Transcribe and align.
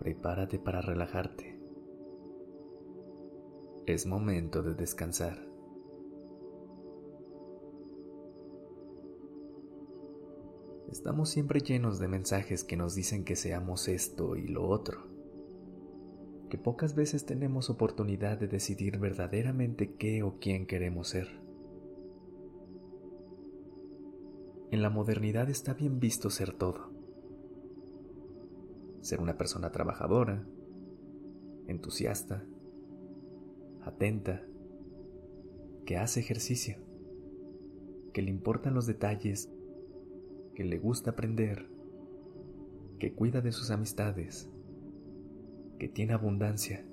Prepárate 0.00 0.58
para 0.58 0.80
relajarte. 0.80 1.60
Es 3.84 4.06
momento 4.06 4.62
de 4.62 4.74
descansar. 4.74 5.46
Estamos 10.90 11.28
siempre 11.28 11.60
llenos 11.60 11.98
de 11.98 12.08
mensajes 12.08 12.64
que 12.64 12.78
nos 12.78 12.94
dicen 12.94 13.24
que 13.24 13.36
seamos 13.36 13.88
esto 13.88 14.36
y 14.36 14.48
lo 14.48 14.66
otro, 14.66 15.02
que 16.48 16.56
pocas 16.56 16.94
veces 16.94 17.26
tenemos 17.26 17.68
oportunidad 17.68 18.38
de 18.38 18.48
decidir 18.48 18.98
verdaderamente 18.98 19.96
qué 19.96 20.22
o 20.22 20.38
quién 20.40 20.66
queremos 20.66 21.08
ser. 21.08 21.28
En 24.70 24.80
la 24.80 24.88
modernidad 24.88 25.50
está 25.50 25.74
bien 25.74 26.00
visto 26.00 26.30
ser 26.30 26.54
todo 26.54 26.99
ser 29.00 29.20
una 29.20 29.36
persona 29.36 29.72
trabajadora, 29.72 30.46
entusiasta, 31.66 32.44
atenta, 33.82 34.42
que 35.86 35.96
hace 35.96 36.20
ejercicio, 36.20 36.76
que 38.12 38.22
le 38.22 38.30
importan 38.30 38.74
los 38.74 38.86
detalles, 38.86 39.52
que 40.54 40.64
le 40.64 40.78
gusta 40.78 41.12
aprender, 41.12 41.68
que 42.98 43.14
cuida 43.14 43.40
de 43.40 43.52
sus 43.52 43.70
amistades, 43.70 44.50
que 45.78 45.88
tiene 45.88 46.12
abundancia, 46.12 46.84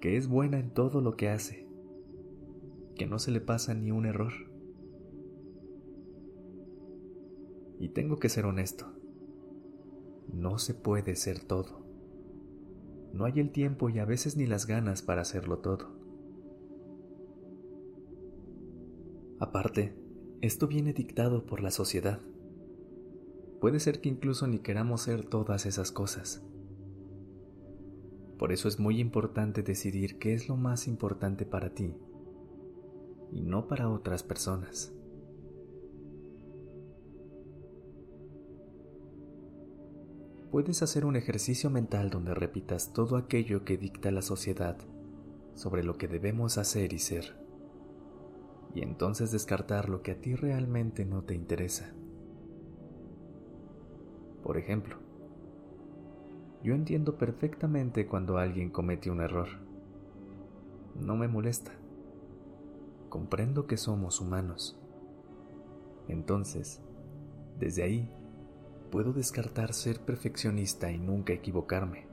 que 0.00 0.16
es 0.16 0.28
buena 0.28 0.58
en 0.58 0.70
todo 0.70 1.00
lo 1.00 1.16
que 1.16 1.30
hace, 1.30 1.66
que 2.94 3.06
no 3.06 3.18
se 3.18 3.30
le 3.30 3.40
pasa 3.40 3.74
ni 3.74 3.90
un 3.90 4.06
error. 4.06 4.32
Y 7.78 7.88
tengo 7.88 8.18
que 8.18 8.28
ser 8.28 8.44
honesto. 8.44 8.93
No 10.34 10.58
se 10.58 10.74
puede 10.74 11.14
ser 11.14 11.38
todo. 11.38 11.86
No 13.12 13.24
hay 13.24 13.38
el 13.38 13.52
tiempo 13.52 13.88
y 13.88 14.00
a 14.00 14.04
veces 14.04 14.36
ni 14.36 14.46
las 14.46 14.66
ganas 14.66 15.00
para 15.00 15.22
hacerlo 15.22 15.58
todo. 15.58 15.94
Aparte, 19.38 19.96
esto 20.40 20.66
viene 20.66 20.92
dictado 20.92 21.46
por 21.46 21.62
la 21.62 21.70
sociedad. 21.70 22.20
Puede 23.60 23.78
ser 23.78 24.00
que 24.00 24.08
incluso 24.08 24.48
ni 24.48 24.58
queramos 24.58 25.02
ser 25.02 25.24
todas 25.24 25.66
esas 25.66 25.92
cosas. 25.92 26.44
Por 28.36 28.50
eso 28.52 28.66
es 28.66 28.80
muy 28.80 28.98
importante 28.98 29.62
decidir 29.62 30.18
qué 30.18 30.34
es 30.34 30.48
lo 30.48 30.56
más 30.56 30.88
importante 30.88 31.46
para 31.46 31.70
ti 31.70 31.94
y 33.30 33.42
no 33.42 33.68
para 33.68 33.88
otras 33.88 34.24
personas. 34.24 34.92
Puedes 40.54 40.82
hacer 40.82 41.04
un 41.04 41.16
ejercicio 41.16 41.68
mental 41.68 42.10
donde 42.10 42.32
repitas 42.32 42.92
todo 42.92 43.16
aquello 43.16 43.64
que 43.64 43.76
dicta 43.76 44.12
la 44.12 44.22
sociedad 44.22 44.76
sobre 45.54 45.82
lo 45.82 45.98
que 45.98 46.06
debemos 46.06 46.58
hacer 46.58 46.92
y 46.92 47.00
ser, 47.00 47.36
y 48.72 48.82
entonces 48.82 49.32
descartar 49.32 49.88
lo 49.88 50.00
que 50.00 50.12
a 50.12 50.20
ti 50.20 50.36
realmente 50.36 51.04
no 51.06 51.24
te 51.24 51.34
interesa. 51.34 51.92
Por 54.44 54.56
ejemplo, 54.56 54.98
yo 56.62 56.76
entiendo 56.76 57.18
perfectamente 57.18 58.06
cuando 58.06 58.38
alguien 58.38 58.70
comete 58.70 59.10
un 59.10 59.22
error. 59.22 59.48
No 60.94 61.16
me 61.16 61.26
molesta. 61.26 61.72
Comprendo 63.08 63.66
que 63.66 63.76
somos 63.76 64.20
humanos. 64.20 64.80
Entonces, 66.06 66.80
desde 67.58 67.82
ahí, 67.82 68.08
puedo 68.94 69.12
descartar 69.12 69.74
ser 69.74 69.98
perfeccionista 69.98 70.88
y 70.92 70.98
nunca 70.98 71.32
equivocarme. 71.32 72.06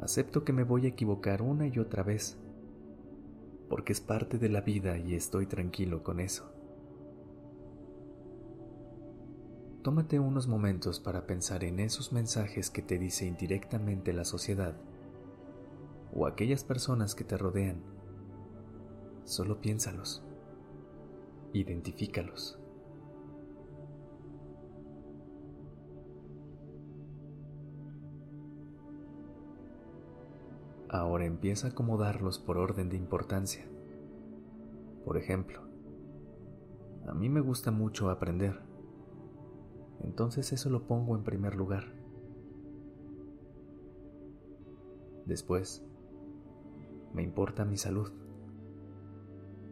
Acepto 0.00 0.44
que 0.44 0.52
me 0.52 0.62
voy 0.62 0.86
a 0.86 0.90
equivocar 0.90 1.42
una 1.42 1.66
y 1.66 1.80
otra 1.80 2.04
vez, 2.04 2.38
porque 3.68 3.92
es 3.92 4.00
parte 4.00 4.38
de 4.38 4.48
la 4.48 4.60
vida 4.60 4.96
y 4.96 5.16
estoy 5.16 5.46
tranquilo 5.46 6.04
con 6.04 6.20
eso. 6.20 6.52
Tómate 9.82 10.20
unos 10.20 10.46
momentos 10.46 11.00
para 11.00 11.26
pensar 11.26 11.64
en 11.64 11.80
esos 11.80 12.12
mensajes 12.12 12.70
que 12.70 12.82
te 12.82 12.96
dice 12.96 13.26
indirectamente 13.26 14.12
la 14.12 14.24
sociedad 14.24 14.76
o 16.14 16.28
aquellas 16.28 16.62
personas 16.62 17.16
que 17.16 17.24
te 17.24 17.36
rodean. 17.36 17.82
Solo 19.24 19.60
piénsalos. 19.60 20.22
Identifícalos. 21.52 22.63
Ahora 30.94 31.24
empieza 31.24 31.66
a 31.66 31.70
acomodarlos 31.70 32.38
por 32.38 32.56
orden 32.56 32.88
de 32.88 32.96
importancia. 32.96 33.66
Por 35.04 35.16
ejemplo, 35.16 35.60
a 37.08 37.14
mí 37.14 37.28
me 37.28 37.40
gusta 37.40 37.72
mucho 37.72 38.10
aprender. 38.10 38.60
Entonces 40.04 40.52
eso 40.52 40.70
lo 40.70 40.86
pongo 40.86 41.16
en 41.16 41.24
primer 41.24 41.56
lugar. 41.56 41.92
Después, 45.26 45.84
me 47.12 47.24
importa 47.24 47.64
mi 47.64 47.76
salud. 47.76 48.12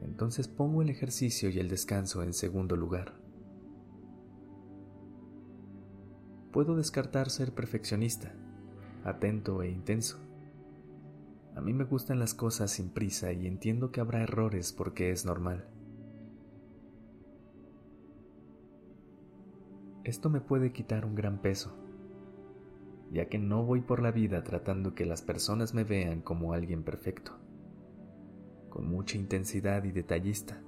Entonces 0.00 0.48
pongo 0.48 0.82
el 0.82 0.90
ejercicio 0.90 1.50
y 1.50 1.60
el 1.60 1.68
descanso 1.68 2.24
en 2.24 2.32
segundo 2.32 2.74
lugar. 2.74 3.14
Puedo 6.50 6.74
descartar 6.74 7.30
ser 7.30 7.54
perfeccionista, 7.54 8.34
atento 9.04 9.62
e 9.62 9.70
intenso. 9.70 10.31
A 11.54 11.60
mí 11.60 11.74
me 11.74 11.84
gustan 11.84 12.18
las 12.18 12.32
cosas 12.32 12.70
sin 12.70 12.88
prisa 12.88 13.32
y 13.32 13.46
entiendo 13.46 13.90
que 13.90 14.00
habrá 14.00 14.22
errores 14.22 14.72
porque 14.72 15.10
es 15.10 15.26
normal. 15.26 15.66
Esto 20.04 20.30
me 20.30 20.40
puede 20.40 20.72
quitar 20.72 21.04
un 21.04 21.14
gran 21.14 21.42
peso, 21.42 21.76
ya 23.12 23.28
que 23.28 23.38
no 23.38 23.64
voy 23.64 23.82
por 23.82 24.02
la 24.02 24.10
vida 24.10 24.42
tratando 24.42 24.94
que 24.94 25.04
las 25.04 25.22
personas 25.22 25.74
me 25.74 25.84
vean 25.84 26.22
como 26.22 26.54
alguien 26.54 26.82
perfecto, 26.82 27.38
con 28.68 28.88
mucha 28.88 29.18
intensidad 29.18 29.84
y 29.84 29.92
detallista. 29.92 30.60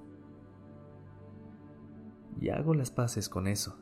Y 2.39 2.49
hago 2.49 2.73
las 2.75 2.91
paces 2.91 3.27
con 3.27 3.47
eso. 3.47 3.77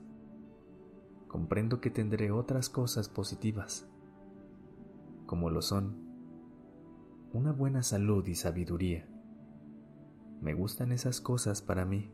Comprendo 1.28 1.82
que 1.82 1.90
tendré 1.90 2.32
otras 2.32 2.70
cosas 2.70 3.10
positivas, 3.10 3.90
como 5.26 5.50
lo 5.50 5.62
son 5.62 6.13
una 7.34 7.52
buena 7.52 7.82
salud 7.82 8.28
y 8.28 8.36
sabiduría. 8.36 9.08
Me 10.40 10.54
gustan 10.54 10.92
esas 10.92 11.20
cosas 11.20 11.64
para 11.64 11.84
mí. 11.84 12.12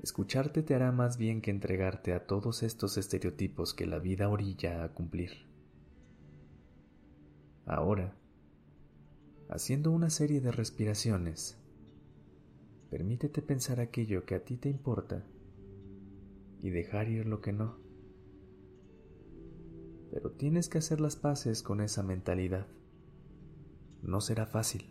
Escucharte 0.00 0.62
te 0.62 0.76
hará 0.76 0.92
más 0.92 1.16
bien 1.18 1.40
que 1.40 1.50
entregarte 1.50 2.12
a 2.12 2.24
todos 2.24 2.62
estos 2.62 2.96
estereotipos 2.98 3.74
que 3.74 3.86
la 3.86 3.98
vida 3.98 4.28
orilla 4.28 4.84
a 4.84 4.92
cumplir. 4.92 5.48
Ahora, 7.66 8.14
haciendo 9.48 9.90
una 9.90 10.10
serie 10.10 10.40
de 10.40 10.52
respiraciones, 10.52 11.58
permítete 12.90 13.42
pensar 13.42 13.80
aquello 13.80 14.24
que 14.24 14.36
a 14.36 14.44
ti 14.44 14.56
te 14.56 14.68
importa 14.68 15.24
y 16.60 16.70
dejar 16.70 17.08
ir 17.08 17.26
lo 17.26 17.40
que 17.40 17.52
no 17.52 17.83
pero 20.14 20.30
tienes 20.30 20.68
que 20.68 20.78
hacer 20.78 21.00
las 21.00 21.16
paces 21.16 21.64
con 21.64 21.80
esa 21.80 22.04
mentalidad. 22.04 22.68
No 24.00 24.20
será 24.20 24.46
fácil, 24.46 24.88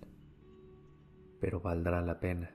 pero 1.40 1.62
valdrá 1.62 2.02
la 2.02 2.20
pena. 2.20 2.52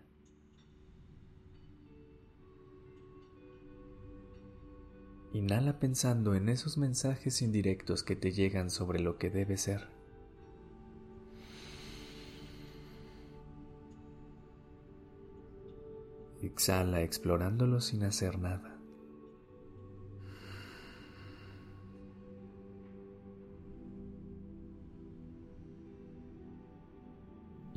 Inhala 5.32 5.80
pensando 5.80 6.34
en 6.34 6.50
esos 6.50 6.76
mensajes 6.76 7.40
indirectos 7.40 8.02
que 8.02 8.16
te 8.16 8.32
llegan 8.32 8.68
sobre 8.68 9.00
lo 9.00 9.16
que 9.16 9.30
debe 9.30 9.56
ser. 9.56 9.88
Exhala 16.42 17.00
explorándolos 17.00 17.86
sin 17.86 18.02
hacer 18.02 18.38
nada. 18.38 18.77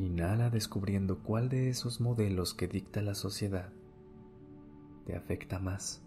Inhala 0.01 0.49
descubriendo 0.49 1.19
cuál 1.19 1.47
de 1.47 1.69
esos 1.69 2.01
modelos 2.01 2.55
que 2.55 2.67
dicta 2.67 3.03
la 3.03 3.13
sociedad 3.13 3.71
te 5.05 5.15
afecta 5.15 5.59
más. 5.59 6.01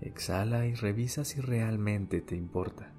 Exhala 0.00 0.64
y 0.66 0.74
revisa 0.74 1.26
si 1.26 1.42
realmente 1.42 2.22
te 2.22 2.34
importa. 2.34 2.94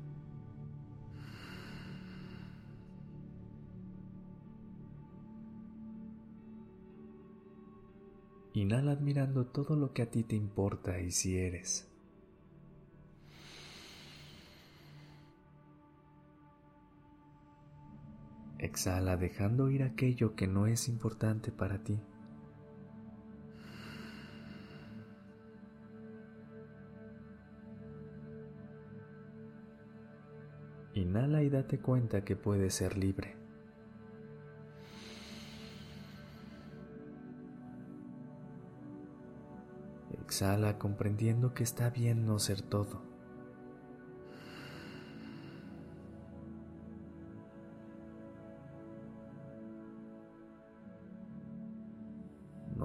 Inhala 8.54 8.92
admirando 8.92 9.48
todo 9.48 9.76
lo 9.76 9.92
que 9.94 10.04
a 10.04 10.12
ti 10.12 10.24
te 10.24 10.36
importa 10.36 11.00
y 11.00 11.10
si 11.10 11.36
eres. 11.36 11.89
Exhala 18.60 19.16
dejando 19.16 19.70
ir 19.70 19.84
aquello 19.84 20.36
que 20.36 20.46
no 20.46 20.68
es 20.68 20.90
importante 20.90 21.50
para 21.50 21.82
ti. 21.82 22.02
Inhala 30.94 31.42
y 31.42 31.50
date 31.50 31.80
cuenta 31.80 32.26
que 32.26 32.36
puedes 32.36 32.74
ser 32.74 32.98
libre. 32.98 33.38
Exhala 40.22 40.78
comprendiendo 40.78 41.54
que 41.54 41.64
está 41.64 41.90
bien 41.90 42.26
no 42.26 42.40
ser 42.40 42.62
todo. 42.62 43.09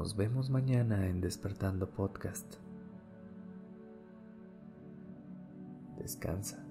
Nos 0.04 0.16
vemos 0.16 0.50
mañana 0.50 1.06
en 1.06 1.22
Despertando 1.22 1.88
Podcast. 1.88 2.56
Descansa. 5.96 6.63